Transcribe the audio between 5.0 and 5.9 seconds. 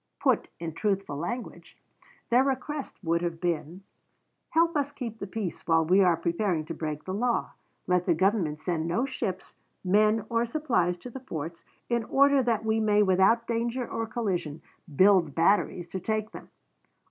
the peace while